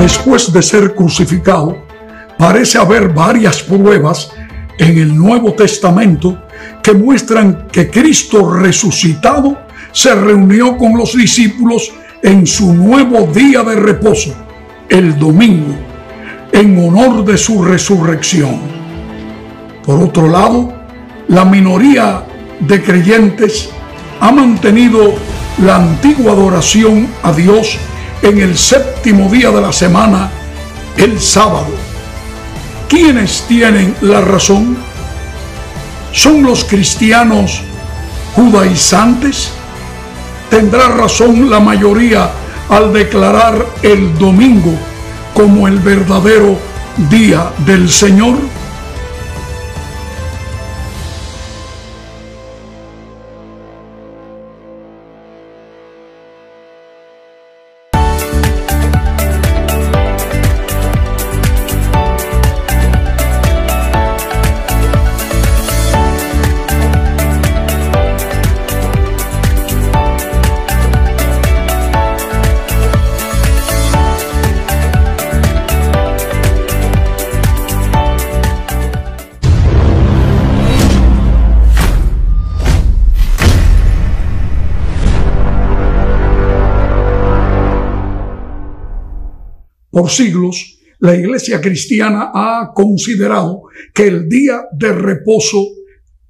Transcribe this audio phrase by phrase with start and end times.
[0.00, 1.76] Después de ser crucificado,
[2.38, 4.32] parece haber varias pruebas
[4.78, 6.42] en el Nuevo Testamento
[6.82, 9.58] que muestran que Cristo resucitado
[9.92, 11.92] se reunió con los discípulos
[12.22, 14.34] en su nuevo día de reposo,
[14.88, 15.74] el domingo,
[16.50, 18.58] en honor de su resurrección.
[19.84, 20.72] Por otro lado,
[21.28, 22.24] la minoría
[22.58, 23.68] de creyentes
[24.18, 25.12] ha mantenido
[25.62, 27.78] la antigua adoración a Dios
[28.22, 30.30] en el séptimo día de la semana,
[30.96, 31.68] el sábado.
[32.88, 34.76] ¿Quiénes tienen la razón?
[36.12, 37.62] ¿Son los cristianos
[38.34, 39.50] judaizantes?
[40.50, 42.30] ¿Tendrá razón la mayoría
[42.68, 44.72] al declarar el domingo
[45.34, 46.58] como el verdadero
[47.08, 48.36] día del Señor?
[90.00, 95.62] Por siglos, la iglesia cristiana ha considerado que el día de reposo,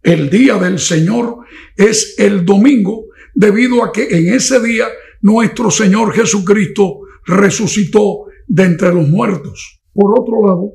[0.02, 1.36] el día del Señor,
[1.76, 4.88] es el domingo, debido a que en ese día
[5.20, 9.80] nuestro Señor Jesucristo resucitó de entre los muertos.
[9.92, 10.72] Por otro lado,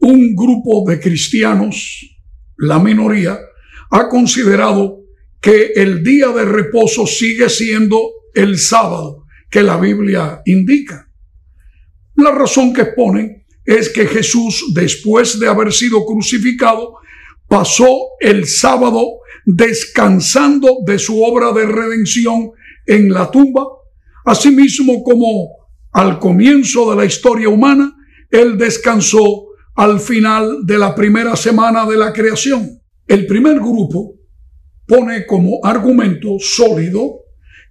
[0.00, 2.18] un grupo de cristianos,
[2.58, 3.38] la minoría,
[3.92, 5.04] ha considerado
[5.40, 8.00] que el día de reposo sigue siendo
[8.34, 11.05] el sábado que la Biblia indica.
[12.16, 16.94] La razón que exponen es que Jesús, después de haber sido crucificado,
[17.48, 17.88] pasó
[18.20, 22.50] el sábado descansando de su obra de redención
[22.86, 23.64] en la tumba,
[24.24, 25.48] asimismo como
[25.92, 27.94] al comienzo de la historia humana,
[28.30, 32.80] Él descansó al final de la primera semana de la creación.
[33.06, 34.14] El primer grupo
[34.86, 37.20] pone como argumento sólido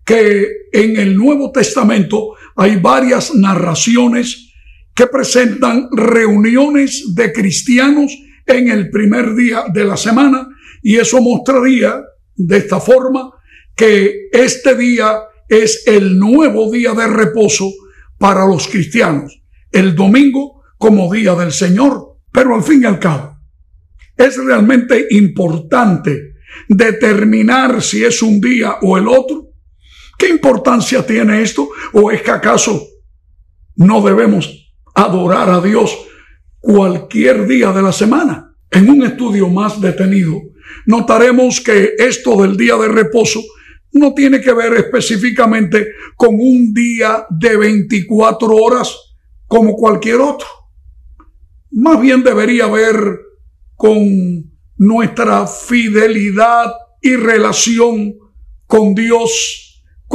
[0.05, 4.53] que en el Nuevo Testamento hay varias narraciones
[4.93, 10.47] que presentan reuniones de cristianos en el primer día de la semana
[10.81, 12.01] y eso mostraría
[12.35, 13.31] de esta forma
[13.75, 17.69] que este día es el nuevo día de reposo
[18.17, 19.41] para los cristianos,
[19.71, 22.19] el domingo como día del Señor.
[22.31, 23.37] Pero al fin y al cabo,
[24.17, 26.35] es realmente importante
[26.69, 29.44] determinar si es un día o el otro.
[30.25, 31.69] ¿Qué importancia tiene esto?
[31.93, 32.83] ¿O es que acaso
[33.75, 35.95] no debemos adorar a Dios
[36.59, 38.51] cualquier día de la semana?
[38.71, 40.41] En un estudio más detenido,
[40.87, 43.39] notaremos que esto del día de reposo
[43.91, 48.97] no tiene que ver específicamente con un día de 24 horas
[49.45, 50.47] como cualquier otro.
[51.69, 52.95] Más bien debería ver
[53.75, 54.01] con
[54.77, 58.15] nuestra fidelidad y relación
[58.65, 59.64] con Dios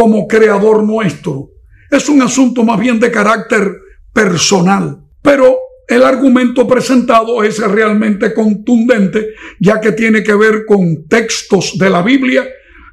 [0.00, 1.50] como creador nuestro.
[1.91, 3.71] Es un asunto más bien de carácter
[4.15, 11.77] personal, pero el argumento presentado es realmente contundente, ya que tiene que ver con textos
[11.77, 12.49] de la Biblia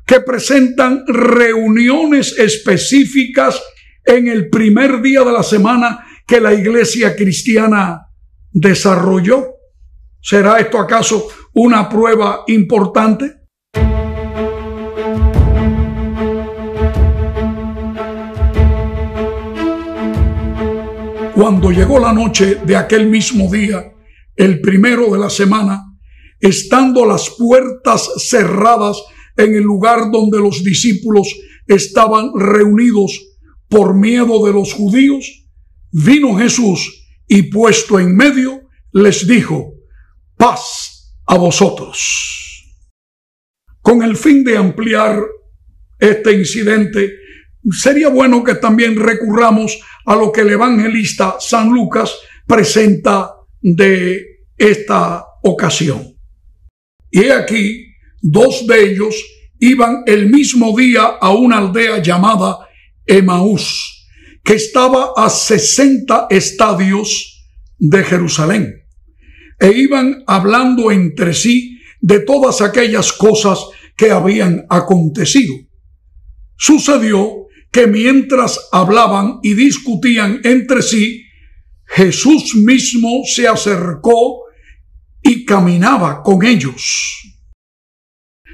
[0.05, 3.63] que presentan reuniones específicas
[4.03, 8.01] en el primer día de la semana que la iglesia cristiana
[8.51, 9.45] desarrolló.
[10.21, 13.36] ¿Será esto acaso una prueba importante?
[21.37, 23.93] Cuando llegó la noche de aquel mismo día,
[24.35, 25.83] el primero de la semana,
[26.39, 28.97] estando las puertas cerradas
[29.35, 31.27] en el lugar donde los discípulos
[31.67, 33.21] estaban reunidos
[33.69, 35.47] por miedo de los judíos,
[35.91, 39.75] vino Jesús y puesto en medio les dijo,
[40.37, 42.73] paz a vosotros.
[43.83, 45.21] Con el fin de ampliar
[45.99, 47.13] este incidente,
[47.71, 52.13] sería bueno que también recurramos a lo que el evangelista San Lucas
[52.45, 56.15] presenta de esta ocasión.
[57.11, 57.85] Y aquí,
[58.21, 59.15] dos de ellos
[59.59, 62.67] iban el mismo día a una aldea llamada
[63.05, 64.07] Emaús,
[64.43, 67.45] que estaba a 60 estadios
[67.77, 68.85] de Jerusalén,
[69.59, 73.59] e iban hablando entre sí de todas aquellas cosas
[73.95, 75.55] que habían acontecido.
[76.55, 77.46] Sucedió
[77.77, 81.27] que mientras hablaban y discutían entre sí,
[81.85, 84.45] Jesús mismo se acercó
[85.21, 87.21] y caminaba con ellos.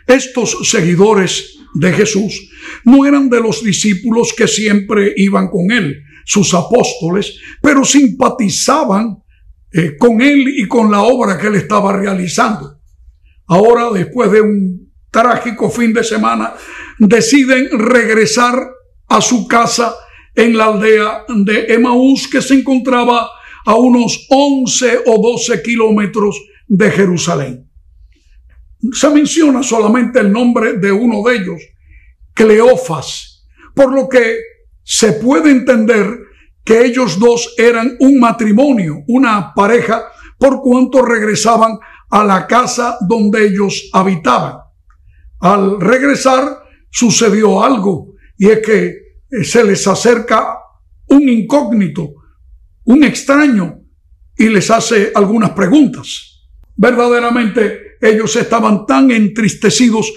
[0.06, 2.50] Estos seguidores de Jesús
[2.84, 9.24] no eran de los discípulos que siempre iban con él, sus apóstoles, pero simpatizaban
[9.72, 12.78] eh, con él y con la obra que él estaba realizando.
[13.48, 16.56] Ahora, después de un trágico fin de semana,
[17.00, 18.68] deciden regresar
[19.08, 19.96] a su casa
[20.36, 23.30] en la aldea de Emaús, que se encontraba
[23.66, 27.70] a unos 11 o 12 kilómetros de Jerusalén.
[28.92, 31.62] Se menciona solamente el nombre de uno de ellos,
[32.34, 34.38] Cleofas, por lo que
[34.84, 36.20] se puede entender
[36.66, 40.04] que ellos dos eran un matrimonio, una pareja,
[40.38, 41.78] por cuanto regresaban
[42.10, 44.58] a la casa donde ellos habitaban.
[45.40, 48.13] Al regresar sucedió algo
[48.44, 48.88] y es que
[49.32, 50.58] eh, se les acerca
[51.08, 52.14] un incógnito,
[52.84, 53.80] un extraño,
[54.38, 56.50] y les hace algunas preguntas.
[56.76, 60.12] Verdaderamente ellos estaban tan entristecidos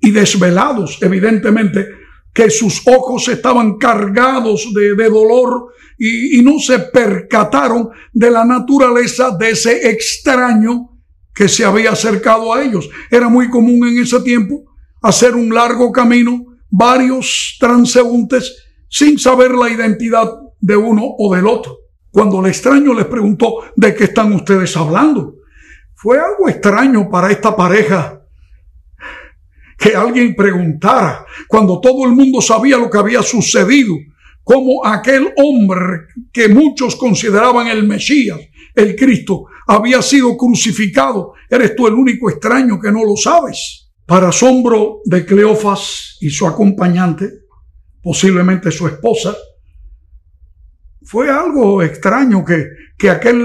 [0.00, 1.86] y desvelados, evidentemente,
[2.34, 9.36] que sus ojos estaban cargados de, dolor y, y no se percataron de la naturaleza
[9.38, 10.98] de ese extraño
[11.32, 12.90] que se había acercado a ellos.
[13.08, 14.64] Era muy común en ese tiempo
[15.00, 20.30] hacer un largo camino, varios transeúntes, sin saber la identidad
[20.60, 21.78] de uno o del otro.
[22.10, 25.34] Cuando el extraño les preguntó de qué están ustedes hablando,
[25.94, 28.22] fue algo extraño para esta pareja
[29.78, 33.94] que alguien preguntara cuando todo el mundo sabía lo que había sucedido,
[34.42, 38.38] como aquel hombre que muchos consideraban el Mesías,
[38.74, 41.32] el Cristo, había sido crucificado.
[41.50, 43.85] Eres tú el único extraño que no lo sabes.
[44.06, 47.28] Para asombro de Cleofas y su acompañante,
[48.00, 49.36] posiblemente su esposa,
[51.02, 53.44] fue algo extraño que, que aquel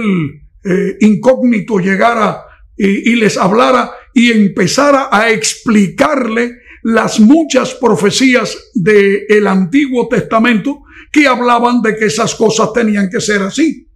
[0.64, 2.44] eh, incógnito llegara
[2.78, 11.28] y, y les hablara y empezara a explicarle las muchas profecías del Antiguo Testamento que
[11.28, 13.88] hablaban de que esas cosas tenían que ser así.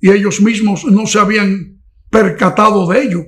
[0.00, 3.24] Y ellos mismos no se habían percatado de ello.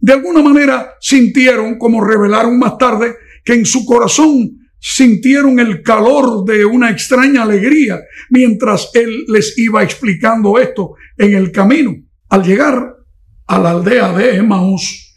[0.00, 4.50] De alguna manera sintieron, como revelaron más tarde, que en su corazón
[4.80, 8.00] sintieron el calor de una extraña alegría
[8.30, 11.94] mientras él les iba explicando esto en el camino.
[12.28, 12.94] Al llegar
[13.46, 15.08] a la aldea de Emmaus,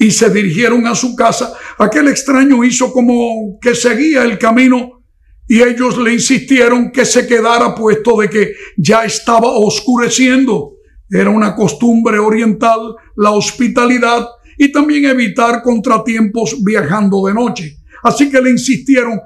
[0.00, 1.52] y se dirigieron a su casa.
[1.78, 5.02] Aquel extraño hizo como que seguía el camino
[5.46, 10.76] y ellos le insistieron que se quedara puesto de que ya estaba oscureciendo.
[11.10, 14.26] Era una costumbre oriental la hospitalidad
[14.56, 17.76] y también evitar contratiempos viajando de noche.
[18.02, 19.20] Así que le insistieron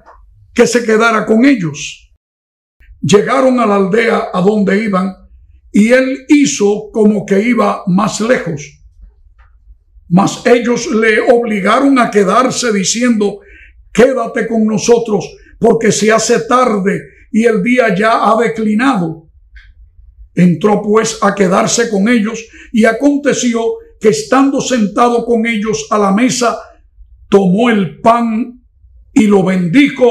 [0.54, 2.12] que se quedara con ellos.
[3.00, 5.12] Llegaron a la aldea a donde iban
[5.72, 8.80] y él hizo como que iba más lejos.
[10.08, 13.40] Mas ellos le obligaron a quedarse diciendo,
[13.92, 15.28] quédate con nosotros
[15.58, 17.00] porque se hace tarde
[17.32, 19.23] y el día ya ha declinado.
[20.34, 23.60] Entró pues a quedarse con ellos y aconteció
[24.00, 26.58] que estando sentado con ellos a la mesa,
[27.28, 28.62] tomó el pan
[29.12, 30.10] y lo bendijo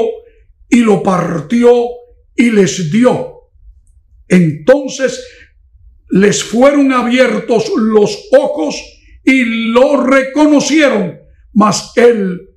[0.68, 1.70] y lo partió
[2.34, 3.50] y les dio.
[4.28, 5.22] Entonces
[6.10, 8.76] les fueron abiertos los ojos
[9.24, 11.18] y lo reconocieron,
[11.52, 12.50] mas él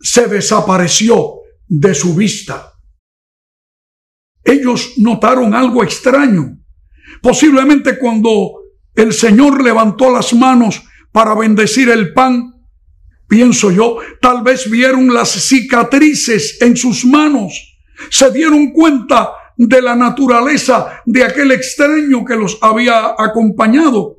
[0.00, 2.72] se desapareció de su vista.
[4.44, 6.58] Ellos notaron algo extraño.
[7.22, 8.52] Posiblemente cuando
[8.94, 12.66] el Señor levantó las manos para bendecir el pan,
[13.28, 17.78] pienso yo, tal vez vieron las cicatrices en sus manos,
[18.10, 24.16] se dieron cuenta de la naturaleza de aquel extraño que los había acompañado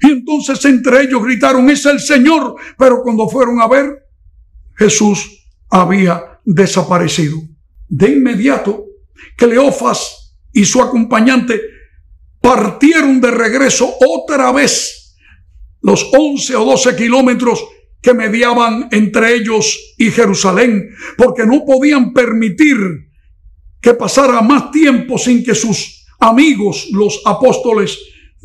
[0.00, 2.56] y entonces entre ellos gritaron, es el Señor.
[2.78, 4.06] Pero cuando fueron a ver,
[4.76, 7.38] Jesús había desaparecido.
[7.88, 8.86] De inmediato,
[9.36, 11.60] Cleofas y su acompañante
[12.46, 15.16] partieron de regreso otra vez
[15.82, 17.60] los 11 o 12 kilómetros
[18.00, 22.76] que mediaban entre ellos y Jerusalén, porque no podían permitir
[23.80, 27.98] que pasara más tiempo sin que sus amigos, los apóstoles,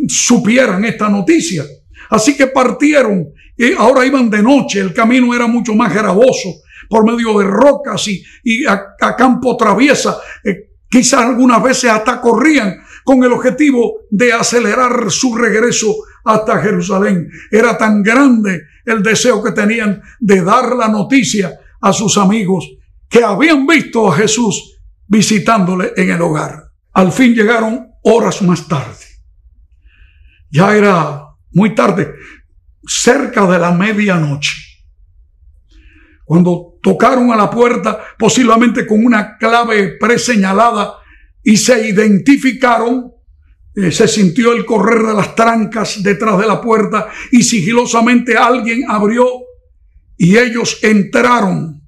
[0.07, 1.63] supieran esta noticia.
[2.09, 6.49] Así que partieron y ahora iban de noche, el camino era mucho más gravoso
[6.89, 10.17] por medio de rocas y, a, campo traviesa.
[10.43, 17.29] Eh, quizás algunas veces hasta corrían con el objetivo de acelerar su regreso hasta Jerusalén.
[17.49, 22.69] Era tan grande el deseo que tenían de dar la noticia a sus amigos
[23.09, 26.71] que habían visto a Jesús visitándole en el hogar.
[26.93, 29.05] Al fin llegaron horas más tarde
[30.49, 32.13] Ya era muy tarde,
[32.85, 34.53] cerca de la medianoche.
[36.25, 41.00] Cuando tocaron a la puerta, posiblemente con una clave preseñalada,
[41.43, 43.11] y se identificaron,
[43.75, 48.83] eh, se sintió el correr de las trancas detrás de la puerta y sigilosamente alguien
[48.87, 49.25] abrió
[50.17, 51.81] y ellos entraron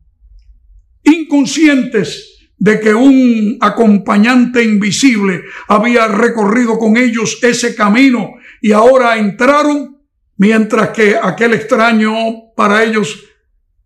[1.03, 9.97] inconscientes de que un acompañante invisible había recorrido con ellos ese camino y ahora entraron
[10.37, 12.13] mientras que aquel extraño
[12.55, 13.25] para ellos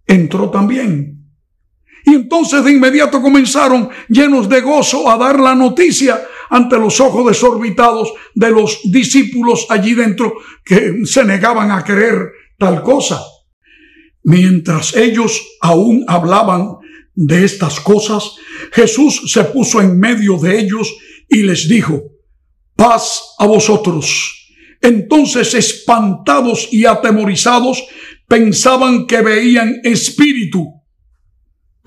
[0.06, 1.17] entró también.
[2.08, 7.28] Y entonces de inmediato comenzaron llenos de gozo a dar la noticia ante los ojos
[7.28, 10.34] desorbitados de los discípulos allí dentro
[10.64, 13.22] que se negaban a creer tal cosa.
[14.24, 16.78] Mientras ellos aún hablaban
[17.14, 18.36] de estas cosas,
[18.72, 20.96] Jesús se puso en medio de ellos
[21.28, 22.04] y les dijo,
[22.78, 24.56] paz a vosotros.
[24.82, 27.84] Entonces, espantados y atemorizados,
[28.30, 30.77] pensaban que veían espíritu.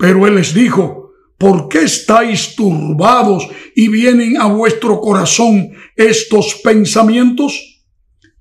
[0.01, 7.83] Pero él les dijo, ¿por qué estáis turbados y vienen a vuestro corazón estos pensamientos?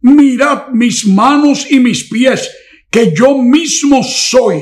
[0.01, 2.51] Mirad mis manos y mis pies,
[2.91, 4.59] que yo mismo soy.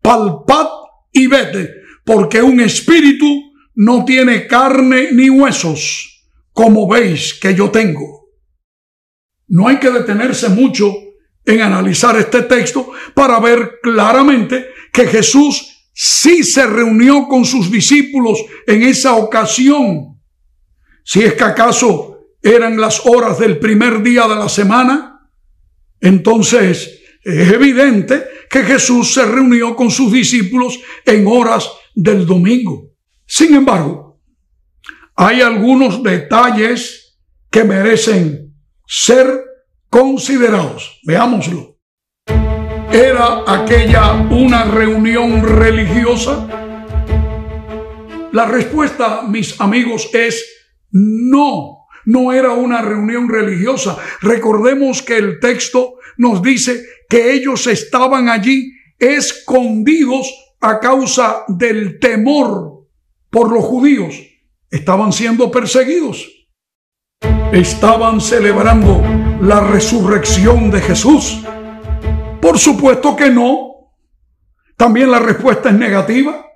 [0.00, 0.68] Palpad
[1.12, 1.68] y vete,
[2.04, 3.26] porque un espíritu
[3.74, 8.28] no tiene carne ni huesos, como veis que yo tengo.
[9.48, 10.94] No hay que detenerse mucho
[11.44, 18.38] en analizar este texto para ver claramente que Jesús sí se reunió con sus discípulos
[18.66, 20.20] en esa ocasión.
[21.02, 25.30] Si es que acaso eran las horas del primer día de la semana,
[25.98, 32.90] entonces es evidente que Jesús se reunió con sus discípulos en horas del domingo.
[33.26, 34.20] Sin embargo,
[35.14, 37.18] hay algunos detalles
[37.50, 38.54] que merecen
[38.86, 39.44] ser
[39.88, 41.00] considerados.
[41.04, 41.78] Veámoslo.
[42.96, 46.48] ¿Era aquella una reunión religiosa?
[48.32, 50.42] La respuesta, mis amigos, es
[50.92, 51.88] no.
[52.06, 53.98] No era una reunión religiosa.
[54.22, 62.86] Recordemos que el texto nos dice que ellos estaban allí escondidos a causa del temor
[63.28, 64.14] por los judíos.
[64.70, 66.48] Estaban siendo perseguidos.
[67.52, 69.02] Estaban celebrando
[69.42, 71.42] la resurrección de Jesús.
[72.46, 73.90] Por supuesto que no.
[74.76, 76.46] También la respuesta es negativa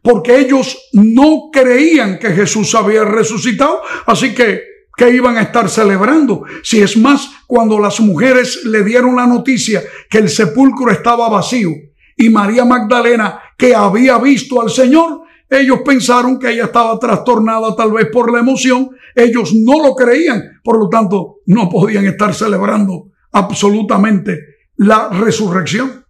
[0.00, 4.62] porque ellos no creían que Jesús había resucitado, así que
[4.96, 6.44] que iban a estar celebrando.
[6.62, 11.70] Si es más, cuando las mujeres le dieron la noticia que el sepulcro estaba vacío
[12.16, 17.90] y María Magdalena que había visto al Señor, ellos pensaron que ella estaba trastornada tal
[17.90, 18.90] vez por la emoción.
[19.12, 26.06] Ellos no lo creían, por lo tanto no podían estar celebrando absolutamente la resurrección.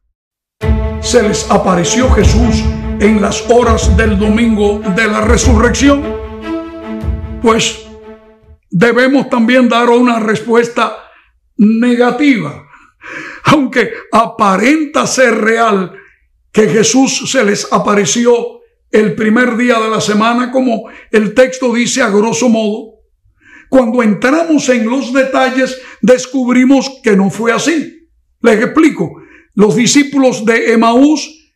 [1.01, 2.63] Se les apareció Jesús
[3.01, 6.03] en las horas del domingo de la resurrección.
[7.43, 7.85] Pues
[8.71, 10.97] debemos también dar una respuesta
[11.57, 12.65] negativa.
[13.45, 15.93] Aunque aparenta ser real
[16.53, 22.03] que Jesús se les apareció el primer día de la semana, como el texto dice
[22.03, 23.01] a grosso modo,
[23.69, 28.02] cuando entramos en los detalles descubrimos que no fue así.
[28.43, 29.23] Les explico.
[29.55, 31.53] Los discípulos de Emaús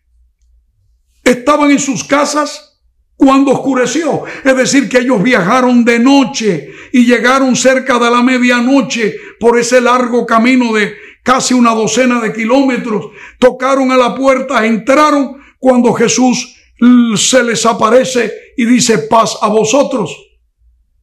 [1.25, 2.81] estaban en sus casas
[3.16, 4.25] cuando oscureció.
[4.45, 9.81] Es decir, que ellos viajaron de noche y llegaron cerca de la medianoche por ese
[9.81, 13.07] largo camino de casi una docena de kilómetros.
[13.38, 16.55] Tocaron a la puerta, entraron cuando Jesús
[17.16, 20.14] se les aparece y dice paz a vosotros.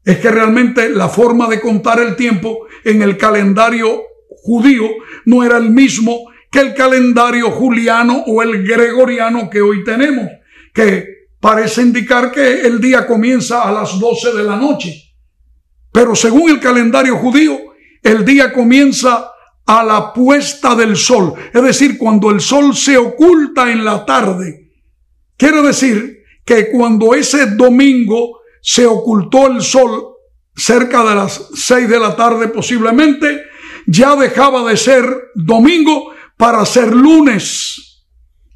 [0.05, 4.03] Es que realmente la forma de contar el tiempo en el calendario
[4.43, 4.89] judío
[5.25, 6.19] no era el mismo
[6.51, 10.27] que el calendario juliano o el gregoriano que hoy tenemos,
[10.73, 11.07] que
[11.39, 15.15] parece indicar que el día comienza a las 12 de la noche.
[15.91, 17.57] Pero según el calendario judío,
[18.03, 19.31] el día comienza
[19.65, 24.71] a la puesta del sol, es decir, cuando el sol se oculta en la tarde.
[25.37, 30.09] Quiere decir que cuando ese domingo se ocultó el sol
[30.55, 33.52] cerca de las 6 de la tarde posiblemente,
[33.87, 38.05] ya dejaba de ser domingo para ser lunes.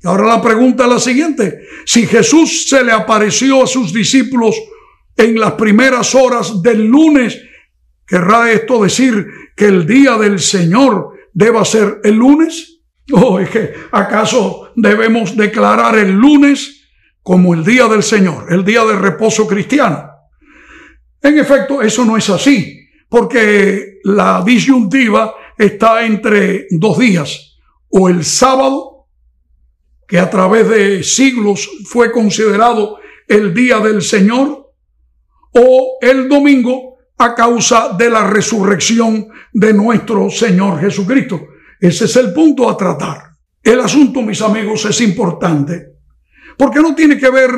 [0.03, 1.61] Ahora la pregunta es la siguiente.
[1.85, 4.55] Si Jesús se le apareció a sus discípulos
[5.15, 7.39] en las primeras horas del lunes,
[8.05, 12.81] ¿querrá esto decir que el día del Señor deba ser el lunes?
[13.11, 16.89] ¿O es que acaso debemos declarar el lunes
[17.23, 20.09] como el día del Señor, el día de reposo cristiano?
[21.21, 27.57] En efecto, eso no es así, porque la disyuntiva está entre dos días,
[27.89, 29.07] o el sábado,
[30.07, 34.71] que a través de siglos fue considerado el día del Señor,
[35.53, 41.47] o el domingo a causa de la resurrección de nuestro Señor Jesucristo.
[41.79, 43.31] Ese es el punto a tratar.
[43.63, 45.93] El asunto, mis amigos, es importante,
[46.57, 47.51] porque no tiene que ver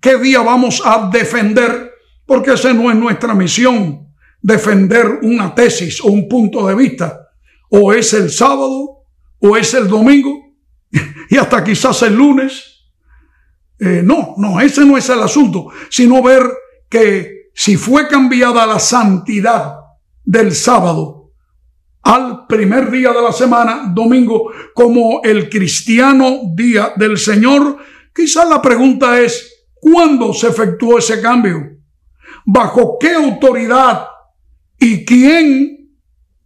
[0.00, 1.92] qué día vamos a defender,
[2.26, 4.03] porque esa no es nuestra misión,
[4.44, 7.30] defender una tesis o un punto de vista.
[7.70, 9.06] O es el sábado,
[9.40, 10.54] o es el domingo,
[11.30, 12.92] y hasta quizás el lunes.
[13.78, 16.42] Eh, no, no, ese no es el asunto, sino ver
[16.90, 19.76] que si fue cambiada la santidad
[20.22, 21.32] del sábado
[22.02, 27.78] al primer día de la semana, domingo, como el cristiano día del Señor,
[28.14, 31.78] quizás la pregunta es, ¿cuándo se efectuó ese cambio?
[32.44, 34.06] ¿Bajo qué autoridad
[34.84, 35.96] y quién,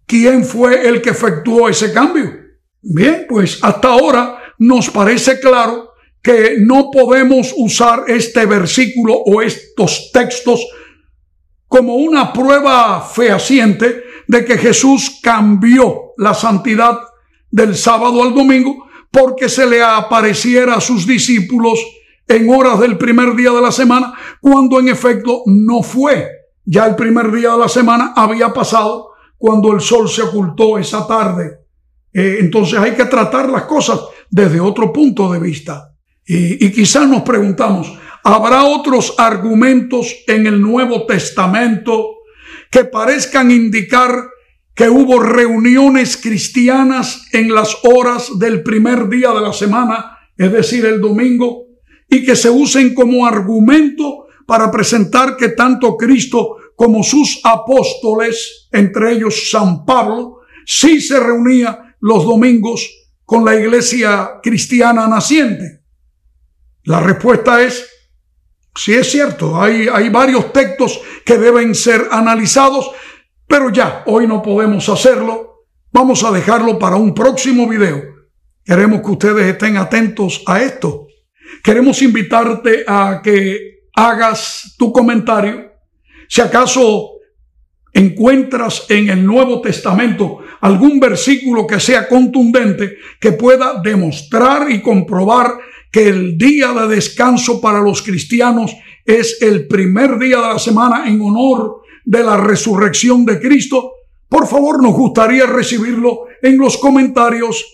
[0.07, 2.37] quién fue el que efectuó ese cambio?
[2.81, 5.91] Bien, pues hasta ahora nos parece claro
[6.23, 10.65] que no podemos usar este versículo o estos textos
[11.67, 16.97] como una prueba fehaciente de que Jesús cambió la santidad
[17.51, 21.81] del sábado al domingo porque se le apareciera a sus discípulos
[22.29, 26.38] en horas del primer día de la semana, cuando en efecto no fue.
[26.71, 31.07] Ya el primer día de la semana había pasado cuando el sol se ocultó esa
[31.07, 31.61] tarde.
[32.13, 33.99] Eh, entonces hay que tratar las cosas
[34.29, 35.95] desde otro punto de vista.
[36.27, 37.91] Y, y quizás nos preguntamos,
[38.23, 42.17] ¿habrá otros argumentos en el Nuevo Testamento
[42.71, 44.29] que parezcan indicar
[44.75, 50.85] que hubo reuniones cristianas en las horas del primer día de la semana, es decir,
[50.85, 51.65] el domingo,
[52.11, 59.13] y que se usen como argumento para presentar que tanto Cristo como sus apóstoles, entre
[59.13, 62.89] ellos San Pablo, sí se reunía los domingos
[63.27, 65.83] con la iglesia cristiana naciente.
[66.85, 67.87] La respuesta es
[68.75, 72.89] Sí es cierto, hay, hay varios textos que deben ser analizados,
[73.45, 75.65] pero ya, hoy no podemos hacerlo.
[75.91, 78.01] Vamos a dejarlo para un próximo video.
[78.65, 81.09] Queremos que ustedes estén atentos a esto.
[81.65, 85.73] Queremos invitarte a que hagas tu comentario.
[86.29, 87.15] Si acaso
[87.93, 95.55] encuentras en el Nuevo Testamento algún versículo que sea contundente, que pueda demostrar y comprobar
[95.91, 98.73] que el día de descanso para los cristianos
[99.05, 103.93] es el primer día de la semana en honor de la resurrección de Cristo,
[104.29, 107.65] por favor nos gustaría recibirlo en los comentarios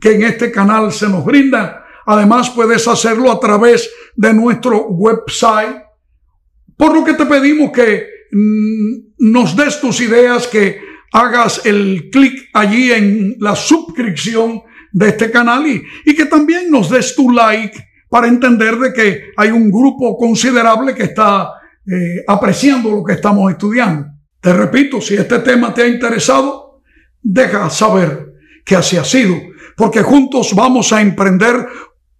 [0.00, 1.83] que en este canal se nos brinda.
[2.06, 5.82] Además puedes hacerlo a través de nuestro website,
[6.76, 10.80] por lo que te pedimos que mm, nos des tus ideas, que
[11.12, 14.62] hagas el clic allí en la suscripción
[14.92, 17.76] de este canal y, que también nos des tu like
[18.08, 21.50] para entender de que hay un grupo considerable que está
[21.86, 24.06] eh, apreciando lo que estamos estudiando.
[24.40, 26.82] Te repito, si este tema te ha interesado,
[27.22, 29.36] deja saber que así ha sido,
[29.76, 31.66] porque juntos vamos a emprender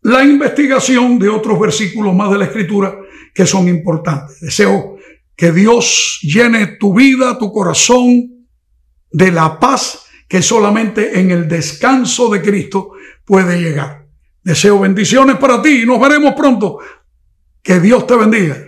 [0.05, 2.95] la investigación de otros versículos más de la Escritura
[3.35, 4.39] que son importantes.
[4.41, 4.99] Deseo
[5.35, 8.47] que Dios llene tu vida, tu corazón
[9.11, 12.93] de la paz que solamente en el descanso de Cristo
[13.25, 14.07] puede llegar.
[14.43, 16.79] Deseo bendiciones para ti y nos veremos pronto.
[17.63, 18.59] Que Dios te bendiga.